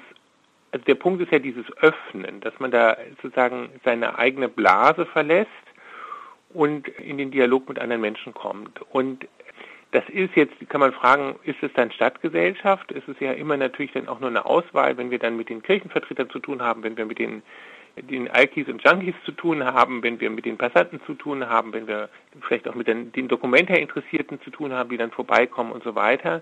also 0.72 0.86
der 0.86 0.96
Punkt 0.96 1.22
ist 1.22 1.32
ja 1.32 1.40
dieses 1.40 1.66
Öffnen, 1.78 2.42
dass 2.42 2.58
man 2.60 2.72
da 2.72 2.98
sozusagen 3.22 3.70
seine 3.84 4.18
eigene 4.18 4.50
Blase 4.50 5.06
verlässt 5.06 5.50
und 6.54 6.88
in 6.88 7.18
den 7.18 7.32
Dialog 7.32 7.68
mit 7.68 7.80
anderen 7.80 8.02
Menschen 8.02 8.34
kommt. 8.34 8.82
Und 8.92 9.28
das 9.92 10.08
ist 10.08 10.36
jetzt, 10.36 10.54
kann 10.70 10.80
man 10.80 10.94
fragen, 10.94 11.36
ist 11.44 11.62
es 11.62 11.72
dann 11.74 11.92
Stadtgesellschaft? 11.92 12.92
Es 12.92 13.06
ist 13.08 13.20
ja 13.20 13.34
immer 13.34 13.58
natürlich 13.58 13.92
dann 13.92 14.08
auch 14.08 14.20
nur 14.20 14.30
eine 14.30 14.46
Auswahl, 14.46 14.98
wenn 14.98 15.12
wir 15.12 15.20
dann 15.20 15.36
mit 15.36 15.50
den 15.50 15.62
Kirchenvertretern 15.62 16.30
zu 16.30 16.40
tun 16.40 16.62
haben, 16.62 16.84
wenn 16.84 16.96
wir 16.96 17.06
mit 17.06 17.20
den 17.20 17.44
den 17.98 18.30
Alkis 18.30 18.68
und 18.68 18.84
Junkies 18.84 19.16
zu 19.26 19.32
tun 19.32 19.64
haben, 19.64 20.02
wenn 20.04 20.20
wir 20.20 20.30
mit 20.30 20.46
den 20.46 20.58
Passanten 20.58 21.02
zu 21.06 21.14
tun 21.14 21.48
haben, 21.50 21.74
wenn 21.74 21.88
wir 21.88 22.10
vielleicht 22.42 22.68
auch 22.68 22.76
mit 22.76 22.88
den, 22.88 23.12
den 23.12 23.28
Dokumenta-Interessierten 23.28 24.42
zu 24.42 24.50
tun 24.50 24.72
haben, 24.72 24.90
die 24.90 24.98
dann 24.98 25.12
vorbeikommen 25.12 25.72
und 25.72 25.84
so 25.84 25.96
weiter, 25.96 26.42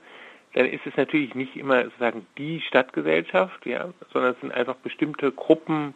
dann 0.54 0.66
ist 0.66 0.86
es 0.86 0.96
natürlich 0.98 1.36
nicht 1.36 1.56
immer 1.56 1.84
sozusagen 1.84 2.26
die 2.38 2.62
Stadtgesellschaft, 2.62 3.66
ja, 3.66 3.90
sondern 4.12 4.34
es 4.34 4.40
sind 4.42 4.52
einfach 4.52 4.76
bestimmte 4.76 5.32
Gruppen, 5.32 5.94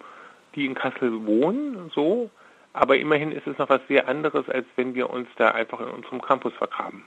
die 0.56 0.66
in 0.66 0.76
Kassel 0.76 1.26
wohnen, 1.26 1.92
so. 1.94 2.30
Aber 2.74 2.98
immerhin 2.98 3.32
ist 3.32 3.46
es 3.46 3.58
noch 3.58 3.70
was 3.70 3.82
sehr 3.88 4.08
anderes, 4.08 4.50
als 4.50 4.66
wenn 4.76 4.96
wir 4.96 5.10
uns 5.10 5.28
da 5.38 5.50
einfach 5.50 5.80
in 5.80 5.90
unserem 5.90 6.22
Campus 6.22 6.54
vergraben. 6.54 7.04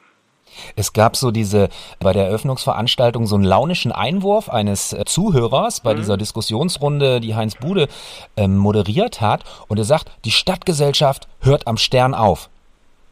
Es 0.76 0.92
gab 0.92 1.16
so 1.16 1.32
diese 1.32 1.68
bei 1.98 2.12
der 2.12 2.26
Eröffnungsveranstaltung 2.26 3.26
so 3.26 3.34
einen 3.34 3.44
launischen 3.44 3.90
Einwurf 3.90 4.48
eines 4.48 4.92
äh, 4.92 5.04
Zuhörers 5.04 5.80
bei 5.80 5.92
mhm. 5.94 5.98
dieser 5.98 6.16
Diskussionsrunde, 6.16 7.20
die 7.20 7.34
Heinz 7.34 7.56
Bude 7.56 7.88
ähm, 8.36 8.56
moderiert 8.56 9.20
hat. 9.20 9.44
Und 9.68 9.78
er 9.78 9.84
sagt, 9.84 10.10
die 10.24 10.30
Stadtgesellschaft 10.30 11.26
hört 11.40 11.66
am 11.66 11.76
Stern 11.76 12.14
auf. 12.14 12.48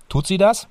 Tut 0.09 0.27
sie 0.27 0.39
das? 0.39 0.69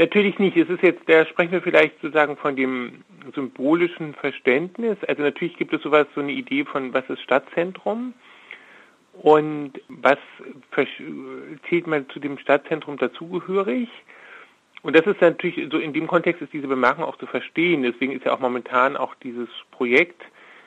Natürlich 0.00 0.38
nicht. 0.38 0.56
Es 0.56 0.70
ist 0.70 0.82
jetzt, 0.82 1.02
da 1.08 1.26
sprechen 1.26 1.52
wir 1.52 1.60
vielleicht 1.60 2.00
sozusagen 2.00 2.38
von 2.38 2.56
dem 2.56 3.04
symbolischen 3.34 4.14
Verständnis. 4.14 4.96
Also 5.06 5.22
natürlich 5.22 5.58
gibt 5.58 5.74
es 5.74 5.82
sowas, 5.82 6.06
so 6.14 6.22
eine 6.22 6.32
Idee 6.32 6.64
von, 6.64 6.94
was 6.94 7.04
ist 7.10 7.20
Stadtzentrum? 7.20 8.14
Und 9.12 9.72
was 9.88 10.16
zählt 11.68 11.86
man 11.86 12.08
zu 12.08 12.18
dem 12.18 12.38
Stadtzentrum 12.38 12.96
dazugehörig? 12.96 13.90
Und 14.80 14.96
das 14.96 15.06
ist 15.06 15.20
natürlich, 15.20 15.70
so 15.70 15.76
in 15.76 15.92
dem 15.92 16.06
Kontext 16.06 16.40
ist 16.40 16.54
diese 16.54 16.68
Bemerkung 16.68 17.04
auch 17.04 17.18
zu 17.18 17.26
verstehen. 17.26 17.82
Deswegen 17.82 18.12
ist 18.12 18.24
ja 18.24 18.32
auch 18.32 18.40
momentan 18.40 18.96
auch 18.96 19.14
dieses 19.16 19.50
Projekt, 19.70 20.22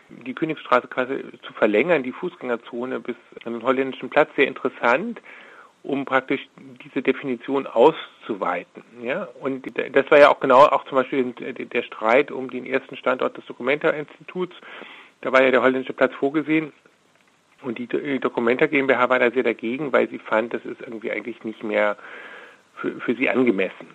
die 0.09 0.35
Königsstraße 0.35 0.87
quasi 0.89 1.23
zu 1.41 1.53
verlängern, 1.53 2.03
die 2.03 2.11
Fußgängerzone 2.11 2.99
bis 2.99 3.15
an 3.45 3.53
den 3.53 3.63
holländischen 3.63 4.11
Platz, 4.11 4.29
sehr 4.35 4.45
interessant, 4.47 5.19
um 5.83 6.05
praktisch 6.05 6.41
diese 6.83 7.01
Definition 7.01 7.67
auszuweiten. 7.67 8.83
Ja? 9.01 9.27
Und 9.41 9.67
das 9.75 10.09
war 10.09 10.19
ja 10.19 10.29
auch 10.29 10.39
genau 10.39 10.59
auch 10.59 10.85
zum 10.85 10.95
Beispiel 10.95 11.33
der 11.33 11.83
Streit 11.83 12.31
um 12.31 12.49
den 12.49 12.65
ersten 12.65 12.95
Standort 12.95 13.37
des 13.37 13.45
Documenta-Instituts. 13.45 14.55
Da 15.21 15.31
war 15.31 15.43
ja 15.43 15.51
der 15.51 15.61
holländische 15.61 15.93
Platz 15.93 16.13
vorgesehen. 16.15 16.73
Und 17.61 17.77
die 17.77 17.87
Documenta 18.19 18.65
GmbH 18.65 19.09
war 19.09 19.19
da 19.19 19.31
sehr 19.31 19.43
dagegen, 19.43 19.93
weil 19.93 20.09
sie 20.09 20.19
fand, 20.19 20.53
das 20.53 20.65
ist 20.65 20.81
irgendwie 20.81 21.11
eigentlich 21.11 21.43
nicht 21.45 21.63
mehr 21.63 21.95
für, 22.75 22.99
für 22.99 23.15
sie 23.15 23.29
angemessen 23.29 23.87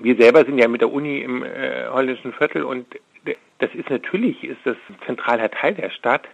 wir 0.00 0.16
selber 0.16 0.44
sind 0.44 0.58
ja 0.58 0.68
mit 0.68 0.80
der 0.80 0.92
Uni 0.92 1.20
im 1.20 1.42
äh, 1.42 1.86
holländischen 1.88 2.32
Viertel 2.32 2.62
und 2.62 2.86
das 3.58 3.74
ist 3.74 3.88
natürlich, 3.90 4.44
ist 4.44 4.60
das 4.64 4.76
zentraler 5.06 5.50
Teil 5.50 5.74
der 5.74 5.90
Stadt. 5.90 6.28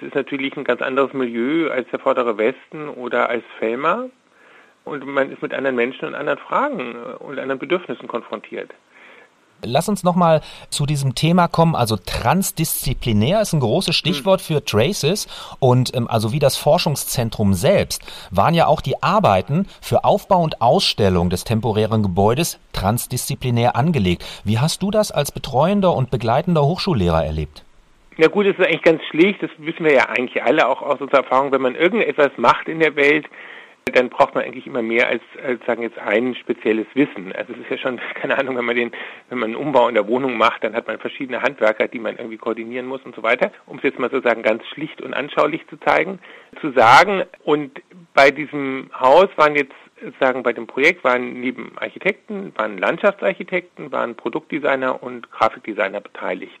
Es 0.00 0.06
ist 0.06 0.14
natürlich 0.14 0.56
ein 0.56 0.62
ganz 0.62 0.80
anderes 0.80 1.12
Milieu 1.12 1.70
als 1.70 1.88
der 1.90 1.98
vordere 1.98 2.38
Westen 2.38 2.88
oder 2.88 3.28
als 3.28 3.42
Felmer. 3.58 4.06
Und 4.84 5.04
man 5.04 5.32
ist 5.32 5.42
mit 5.42 5.52
anderen 5.52 5.74
Menschen 5.74 6.06
und 6.06 6.14
anderen 6.14 6.38
Fragen 6.38 6.94
und 7.18 7.38
anderen 7.38 7.58
Bedürfnissen 7.58 8.06
konfrontiert. 8.06 8.70
Lass 9.64 9.88
uns 9.88 10.04
nochmal 10.04 10.40
zu 10.70 10.86
diesem 10.86 11.16
Thema 11.16 11.48
kommen. 11.48 11.74
Also 11.74 11.96
transdisziplinär 11.96 13.40
ist 13.40 13.52
ein 13.52 13.60
großes 13.60 13.96
Stichwort 13.96 14.40
für 14.40 14.64
Traces 14.64 15.26
und 15.58 15.94
ähm, 15.96 16.06
also 16.08 16.30
wie 16.32 16.38
das 16.38 16.56
Forschungszentrum 16.56 17.54
selbst 17.54 18.02
waren 18.30 18.54
ja 18.54 18.68
auch 18.68 18.80
die 18.80 19.02
Arbeiten 19.02 19.66
für 19.80 20.04
Aufbau 20.04 20.42
und 20.42 20.62
Ausstellung 20.62 21.28
des 21.28 21.42
temporären 21.42 22.04
Gebäudes 22.04 22.60
transdisziplinär 22.72 23.74
angelegt. 23.74 24.24
Wie 24.44 24.60
hast 24.60 24.80
du 24.80 24.92
das 24.92 25.10
als 25.10 25.32
betreuender 25.32 25.92
und 25.92 26.12
begleitender 26.12 26.64
Hochschullehrer 26.64 27.24
erlebt? 27.24 27.64
Ja 28.20 28.26
gut, 28.26 28.46
das 28.46 28.58
ist 28.58 28.66
eigentlich 28.66 28.82
ganz 28.82 29.04
schlicht, 29.04 29.40
das 29.44 29.50
wissen 29.58 29.84
wir 29.84 29.94
ja 29.94 30.08
eigentlich 30.08 30.42
alle 30.42 30.66
auch 30.66 30.82
aus 30.82 31.00
unserer 31.00 31.18
Erfahrung, 31.18 31.52
wenn 31.52 31.62
man 31.62 31.76
irgendetwas 31.76 32.32
macht 32.36 32.66
in 32.66 32.80
der 32.80 32.96
Welt, 32.96 33.26
dann 33.92 34.08
braucht 34.08 34.34
man 34.34 34.42
eigentlich 34.42 34.66
immer 34.66 34.82
mehr 34.82 35.06
als, 35.06 35.22
als 35.40 35.64
sagen 35.66 35.82
jetzt 35.82 36.00
ein 36.00 36.34
spezielles 36.34 36.86
Wissen. 36.94 37.32
Also 37.32 37.52
es 37.52 37.60
ist 37.60 37.70
ja 37.70 37.78
schon, 37.78 38.00
keine 38.14 38.36
Ahnung, 38.36 38.56
wenn 38.56 38.64
man 38.64 38.74
den, 38.74 38.90
wenn 39.28 39.38
man 39.38 39.50
einen 39.50 39.56
Umbau 39.56 39.86
in 39.86 39.94
der 39.94 40.08
Wohnung 40.08 40.36
macht, 40.36 40.64
dann 40.64 40.74
hat 40.74 40.88
man 40.88 40.98
verschiedene 40.98 41.42
Handwerker, 41.42 41.86
die 41.86 42.00
man 42.00 42.16
irgendwie 42.16 42.38
koordinieren 42.38 42.86
muss 42.86 43.02
und 43.04 43.14
so 43.14 43.22
weiter, 43.22 43.52
um 43.66 43.76
es 43.76 43.84
jetzt 43.84 44.00
mal 44.00 44.10
sozusagen 44.10 44.42
ganz 44.42 44.66
schlicht 44.66 45.00
und 45.00 45.14
anschaulich 45.14 45.64
zu 45.68 45.76
zeigen, 45.76 46.18
zu 46.60 46.72
sagen. 46.72 47.22
Und 47.44 47.80
bei 48.14 48.32
diesem 48.32 48.90
Haus 48.98 49.28
waren 49.36 49.54
jetzt 49.54 49.76
sagen, 50.18 50.42
bei 50.42 50.52
dem 50.52 50.66
Projekt 50.66 51.04
waren 51.04 51.40
neben 51.40 51.78
Architekten, 51.78 52.52
waren 52.56 52.78
Landschaftsarchitekten, 52.78 53.92
waren 53.92 54.16
Produktdesigner 54.16 55.04
und 55.04 55.30
Grafikdesigner 55.30 56.00
beteiligt. 56.00 56.60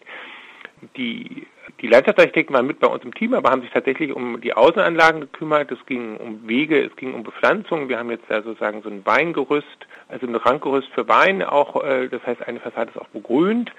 Die 0.96 1.46
die 1.80 1.86
Landschaftsarchitekten 1.86 2.54
waren 2.54 2.66
mit 2.66 2.80
bei 2.80 2.88
uns 2.88 3.04
im 3.04 3.14
Team, 3.14 3.34
aber 3.34 3.50
haben 3.50 3.62
sich 3.62 3.70
tatsächlich 3.70 4.12
um 4.12 4.40
die 4.40 4.52
Außenanlagen 4.52 5.20
gekümmert. 5.20 5.70
Es 5.70 5.84
ging 5.86 6.16
um 6.16 6.48
Wege, 6.48 6.82
es 6.82 6.94
ging 6.96 7.14
um 7.14 7.22
Bepflanzung. 7.22 7.88
Wir 7.88 7.98
haben 7.98 8.10
jetzt 8.10 8.28
ja 8.28 8.42
sozusagen 8.42 8.82
so 8.82 8.88
ein 8.88 9.06
Weingerüst, 9.06 9.86
also 10.08 10.26
ein 10.26 10.34
Rankgerüst 10.34 10.88
für 10.88 11.08
Wein 11.08 11.42
auch. 11.42 11.84
Äh, 11.84 12.08
das 12.08 12.24
heißt, 12.26 12.46
eine 12.46 12.58
Fassade 12.60 12.90
ist 12.90 13.00
auch 13.00 13.08
begrünt. 13.08 13.70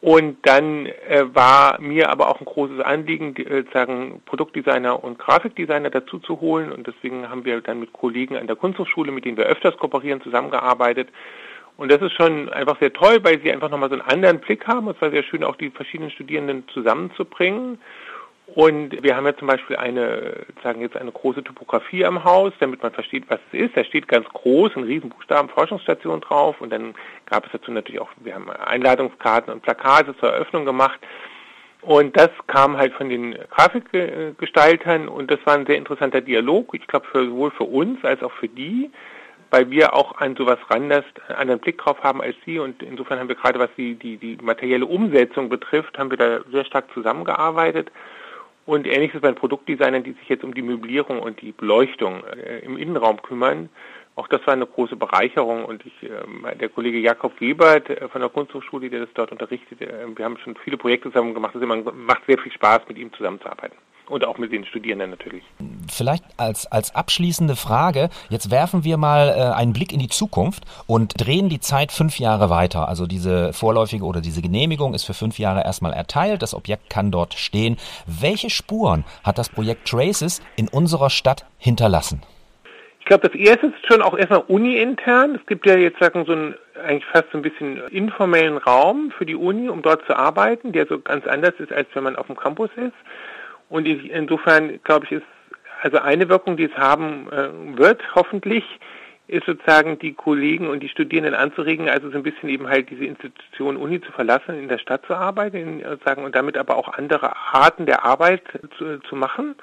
Und 0.00 0.38
dann 0.42 0.86
äh, 0.86 1.24
war 1.32 1.80
mir 1.80 2.10
aber 2.10 2.28
auch 2.28 2.40
ein 2.40 2.44
großes 2.44 2.80
Anliegen, 2.80 3.34
die, 3.34 3.46
äh, 3.46 3.64
sagen 3.72 4.20
Produktdesigner 4.26 5.04
und 5.04 5.20
Grafikdesigner 5.20 5.90
dazu 5.90 6.18
zu 6.18 6.40
holen. 6.40 6.72
Und 6.72 6.88
deswegen 6.88 7.28
haben 7.28 7.44
wir 7.44 7.60
dann 7.60 7.78
mit 7.78 7.92
Kollegen 7.92 8.36
an 8.36 8.48
der 8.48 8.56
Kunsthochschule, 8.56 9.12
mit 9.12 9.26
denen 9.26 9.36
wir 9.36 9.46
öfters 9.46 9.76
kooperieren, 9.76 10.20
zusammengearbeitet 10.22 11.08
und 11.76 11.90
das 11.90 12.02
ist 12.02 12.12
schon 12.12 12.48
einfach 12.50 12.78
sehr 12.80 12.92
toll, 12.92 13.18
weil 13.22 13.40
sie 13.40 13.50
einfach 13.50 13.70
nochmal 13.70 13.88
so 13.88 13.94
einen 13.94 14.08
anderen 14.08 14.40
Blick 14.40 14.66
haben. 14.66 14.88
Es 14.88 15.00
war 15.00 15.10
sehr 15.10 15.22
schön, 15.22 15.42
auch 15.42 15.56
die 15.56 15.70
verschiedenen 15.70 16.10
Studierenden 16.10 16.68
zusammenzubringen. 16.68 17.78
Und 18.54 19.02
wir 19.02 19.16
haben 19.16 19.24
ja 19.24 19.36
zum 19.36 19.48
Beispiel 19.48 19.76
eine, 19.76 20.44
sagen 20.62 20.82
jetzt 20.82 20.96
eine 20.96 21.12
große 21.12 21.42
Topografie 21.42 22.04
am 22.04 22.22
Haus, 22.24 22.52
damit 22.60 22.82
man 22.82 22.92
versteht, 22.92 23.24
was 23.28 23.40
es 23.50 23.60
ist. 23.60 23.76
Da 23.76 23.84
steht 23.84 24.08
ganz 24.08 24.28
groß 24.28 24.72
in 24.76 24.82
Riesenbuchstaben 24.82 25.48
Forschungsstation 25.48 26.20
drauf. 26.20 26.60
Und 26.60 26.70
dann 26.70 26.94
gab 27.26 27.46
es 27.46 27.52
dazu 27.52 27.72
natürlich 27.72 28.00
auch, 28.00 28.10
wir 28.18 28.34
haben 28.34 28.50
Einladungskarten 28.50 29.52
und 29.52 29.62
Plakate 29.62 30.14
zur 30.18 30.30
Eröffnung 30.30 30.66
gemacht. 30.66 31.00
Und 31.82 32.16
das 32.16 32.30
kam 32.46 32.76
halt 32.76 32.92
von 32.94 33.08
den 33.08 33.36
Grafikgestaltern 33.50 35.08
und 35.08 35.30
das 35.32 35.40
war 35.44 35.54
ein 35.54 35.66
sehr 35.66 35.76
interessanter 35.76 36.20
Dialog, 36.20 36.74
ich 36.74 36.86
glaube 36.86 37.06
sowohl 37.12 37.50
für 37.50 37.64
uns 37.64 38.04
als 38.04 38.22
auch 38.22 38.30
für 38.32 38.46
die, 38.46 38.88
weil 39.52 39.70
wir 39.70 39.94
auch 39.94 40.16
an 40.16 40.34
sowas 40.34 40.58
anders 40.68 41.04
einen 41.28 41.38
anderen 41.38 41.60
Blick 41.60 41.76
drauf 41.78 42.02
haben 42.02 42.22
als 42.22 42.34
sie 42.46 42.58
und 42.58 42.82
insofern 42.82 43.18
haben 43.18 43.28
wir 43.28 43.36
gerade 43.36 43.58
was 43.58 43.68
die, 43.76 43.94
die, 43.94 44.16
die 44.16 44.38
materielle 44.42 44.86
Umsetzung 44.86 45.50
betrifft, 45.50 45.98
haben 45.98 46.10
wir 46.10 46.16
da 46.16 46.40
sehr 46.50 46.64
stark 46.64 46.86
zusammengearbeitet. 46.94 47.92
Und 48.64 48.86
ähnliches 48.86 49.20
bei 49.20 49.28
den 49.28 49.36
Produktdesignern, 49.36 50.04
die 50.04 50.12
sich 50.12 50.28
jetzt 50.28 50.44
um 50.44 50.54
die 50.54 50.62
Möblierung 50.62 51.20
und 51.20 51.42
die 51.42 51.52
Beleuchtung 51.52 52.22
äh, 52.24 52.60
im 52.60 52.78
Innenraum 52.78 53.20
kümmern. 53.20 53.68
Auch 54.14 54.28
das 54.28 54.46
war 54.46 54.54
eine 54.54 54.66
große 54.66 54.96
Bereicherung 54.96 55.64
und 55.64 55.84
ich, 55.84 56.02
äh, 56.04 56.56
der 56.56 56.68
Kollege 56.68 56.98
Jakob 56.98 57.38
Webert 57.40 57.90
äh, 57.90 58.08
von 58.08 58.20
der 58.20 58.30
Kunsthochschule, 58.30 58.88
der 58.88 59.00
das 59.00 59.10
dort 59.14 59.32
unterrichtet, 59.32 59.82
äh, 59.82 60.06
wir 60.16 60.24
haben 60.24 60.38
schon 60.38 60.56
viele 60.64 60.78
Projekte 60.78 61.10
zusammen 61.10 61.34
gemacht. 61.34 61.54
Es 61.54 61.62
macht 61.62 62.22
sehr 62.26 62.38
viel 62.38 62.52
Spaß, 62.52 62.82
mit 62.88 62.96
ihm 62.98 63.12
zusammenzuarbeiten 63.12 63.76
und 64.08 64.24
auch 64.24 64.38
mit 64.38 64.52
den 64.52 64.64
Studierenden 64.66 65.10
natürlich. 65.10 65.42
Vielleicht 65.90 66.24
als, 66.36 66.70
als 66.70 66.94
abschließende 66.94 67.56
Frage, 67.56 68.10
jetzt 68.28 68.50
werfen 68.50 68.84
wir 68.84 68.96
mal 68.96 69.28
äh, 69.28 69.54
einen 69.54 69.72
Blick 69.72 69.92
in 69.92 69.98
die 69.98 70.08
Zukunft 70.08 70.64
und 70.86 71.14
drehen 71.18 71.48
die 71.48 71.60
Zeit 71.60 71.92
fünf 71.92 72.18
Jahre 72.18 72.50
weiter. 72.50 72.88
Also 72.88 73.06
diese 73.06 73.52
vorläufige 73.52 74.04
oder 74.04 74.20
diese 74.20 74.42
Genehmigung 74.42 74.94
ist 74.94 75.04
für 75.04 75.14
fünf 75.14 75.38
Jahre 75.38 75.64
erstmal 75.64 75.92
erteilt, 75.92 76.42
das 76.42 76.54
Objekt 76.54 76.90
kann 76.90 77.10
dort 77.10 77.34
stehen. 77.34 77.76
Welche 78.06 78.50
Spuren 78.50 79.04
hat 79.24 79.38
das 79.38 79.48
Projekt 79.48 79.88
Traces 79.88 80.42
in 80.56 80.68
unserer 80.68 81.10
Stadt 81.10 81.46
hinterlassen? 81.58 82.22
Ich 83.00 83.06
glaube, 83.06 83.28
das 83.28 83.36
erste 83.36 83.66
ist 83.66 83.86
schon 83.88 84.00
auch 84.00 84.16
erstmal 84.16 84.44
uni-intern. 84.46 85.34
Es 85.34 85.44
gibt 85.46 85.66
ja 85.66 85.76
jetzt 85.76 85.98
sagen 85.98 86.24
so 86.24 86.32
einen 86.32 86.54
eigentlich 86.84 87.04
fast 87.06 87.26
so 87.32 87.38
ein 87.38 87.42
bisschen 87.42 87.78
informellen 87.88 88.58
Raum 88.58 89.12
für 89.16 89.26
die 89.26 89.34
Uni, 89.34 89.68
um 89.68 89.82
dort 89.82 90.06
zu 90.06 90.16
arbeiten, 90.16 90.72
der 90.72 90.86
so 90.86 91.00
ganz 91.00 91.26
anders 91.26 91.54
ist, 91.58 91.72
als 91.72 91.88
wenn 91.94 92.04
man 92.04 92.16
auf 92.16 92.26
dem 92.26 92.36
Campus 92.36 92.70
ist. 92.76 92.94
Und 93.72 93.86
insofern, 93.86 94.80
glaube 94.84 95.06
ich, 95.06 95.12
ist 95.12 95.26
also 95.80 95.96
eine 95.96 96.28
Wirkung, 96.28 96.58
die 96.58 96.64
es 96.64 96.76
haben 96.76 97.26
äh, 97.32 97.78
wird, 97.78 98.02
hoffentlich, 98.14 98.64
ist 99.28 99.46
sozusagen 99.46 99.98
die 99.98 100.12
Kollegen 100.12 100.68
und 100.68 100.80
die 100.80 100.90
Studierenden 100.90 101.34
anzuregen, 101.34 101.88
also 101.88 102.10
so 102.10 102.18
ein 102.18 102.22
bisschen 102.22 102.50
eben 102.50 102.68
halt 102.68 102.90
diese 102.90 103.06
Institution 103.06 103.78
Uni 103.78 103.98
zu 104.02 104.12
verlassen, 104.12 104.58
in 104.58 104.68
der 104.68 104.76
Stadt 104.76 105.06
zu 105.06 105.14
arbeiten, 105.14 105.82
sozusagen, 105.82 106.22
und 106.22 106.36
damit 106.36 106.58
aber 106.58 106.76
auch 106.76 106.92
andere 106.92 107.34
Arten 107.34 107.86
der 107.86 108.04
Arbeit 108.04 108.42
zu, 108.76 109.00
zu 109.00 109.16
machen, 109.16 109.54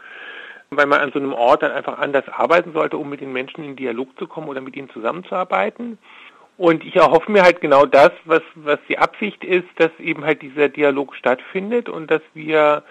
weil 0.72 0.88
man 0.88 1.02
an 1.02 1.12
so 1.14 1.20
einem 1.20 1.34
Ort 1.34 1.62
dann 1.62 1.72
einfach 1.72 2.00
anders 2.00 2.28
arbeiten 2.30 2.74
sollte, 2.74 2.98
um 2.98 3.12
mit 3.12 3.22
den 3.22 3.32
Menschen 3.32 3.64
in 3.64 3.76
Dialog 3.76 4.18
zu 4.18 4.26
kommen 4.26 4.48
oder 4.48 4.62
mit 4.62 4.76
ihnen 4.76 4.90
zusammenzuarbeiten. 4.90 6.00
Und 6.58 6.84
ich 6.84 6.96
erhoffe 6.96 7.32
mir 7.32 7.44
halt 7.44 7.62
genau 7.62 7.86
das, 7.86 8.12
was, 8.26 8.42
was 8.56 8.80
die 8.90 8.98
Absicht 8.98 9.44
ist, 9.44 9.68
dass 9.76 9.92
eben 10.00 10.26
halt 10.26 10.42
dieser 10.42 10.68
Dialog 10.68 11.16
stattfindet 11.16 11.90
und 11.90 12.10
dass 12.10 12.24
wir 12.34 12.84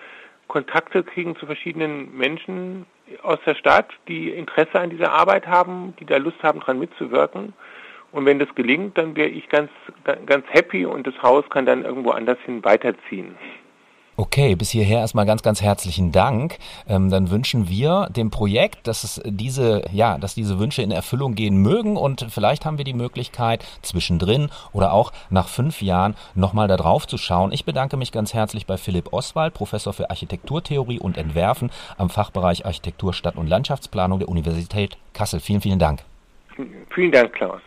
Kontakte 0.49 1.05
kriegen 1.05 1.37
zu 1.37 1.47
verschiedenen 1.47 2.17
Menschen 2.17 2.87
aus 3.23 3.39
der 3.47 3.55
Stadt, 3.55 3.91
die 4.09 4.31
Interesse 4.31 4.81
an 4.81 4.91
dieser 4.91 5.13
Arbeit 5.13 5.47
haben, 5.47 5.95
die 6.01 6.07
da 6.07 6.17
Lust 6.17 6.43
haben, 6.43 6.61
daran 6.61 6.79
mitzuwirken. 6.79 7.53
Und 8.11 8.25
wenn 8.25 8.39
das 8.39 8.55
gelingt, 8.55 8.97
dann 8.97 9.15
wäre 9.15 9.29
ich 9.29 9.49
ganz, 9.51 9.71
ganz 10.25 10.47
happy 10.49 10.87
und 10.87 11.07
das 11.07 11.23
Haus 11.23 11.45
kann 11.51 11.67
dann 11.67 11.85
irgendwo 11.85 12.11
anders 12.11 12.39
hin 12.45 12.65
weiterziehen. 12.65 13.37
Okay, 14.21 14.57
bis 14.57 14.71
hierher 14.71 14.99
erstmal 14.99 15.27
ganz, 15.27 15.45
ganz 15.45 15.63
herzlichen 15.63 16.11
Dank. 16.11 16.59
Ähm, 16.89 17.09
dann 17.09 17.31
wünschen 17.31 17.69
wir 17.69 18.09
dem 18.11 18.33
Projekt, 18.33 18.89
dass 18.89 19.05
es 19.05 19.23
diese, 19.25 19.85
ja, 19.93 20.19
dass 20.19 20.35
diese 20.35 20.59
Wünsche 20.59 20.83
in 20.83 20.91
Erfüllung 20.91 21.37
gehen 21.37 21.59
mögen 21.59 21.97
und 21.97 22.27
vielleicht 22.29 22.67
haben 22.67 22.79
wir 22.79 22.85
die 22.85 22.95
Möglichkeit, 22.95 23.65
zwischendrin 23.83 24.51
oder 24.73 24.93
auch 24.93 25.13
nach 25.31 25.47
fünf 25.47 25.83
Jahren 25.83 26.17
nochmal 26.35 26.67
da 26.67 26.77
drauf 26.77 27.07
zu 27.07 27.17
schauen. 27.17 27.53
Ich 27.53 27.65
bedanke 27.65 27.97
mich 27.97 28.11
ganz 28.11 28.35
herzlich 28.35 28.67
bei 28.67 28.77
Philipp 28.77 29.13
Oswald, 29.13 29.55
Professor 29.55 29.93
für 29.93 30.11
Architekturtheorie 30.11 30.99
und 30.99 31.17
Entwerfen 31.17 31.71
am 31.97 32.11
Fachbereich 32.11 32.67
Architektur, 32.67 33.13
Stadt- 33.13 33.37
und 33.37 33.47
Landschaftsplanung 33.47 34.19
der 34.19 34.29
Universität 34.29 34.99
Kassel. 35.13 35.39
Vielen, 35.39 35.61
vielen 35.61 35.79
Dank. 35.79 36.01
Vielen 36.93 37.13
Dank, 37.13 37.33
Klaus. 37.35 37.61